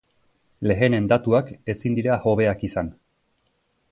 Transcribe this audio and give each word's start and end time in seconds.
Lehenen 0.71 1.09
datuak 1.11 1.51
ezin 1.75 1.99
dira 1.99 2.17
hobeak 2.25 2.65
izan. 2.71 2.93